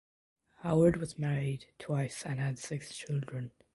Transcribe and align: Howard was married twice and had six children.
Howard 0.63 0.97
was 0.97 1.19
married 1.19 1.67
twice 1.77 2.25
and 2.25 2.39
had 2.39 2.57
six 2.57 2.97
children. 2.97 3.51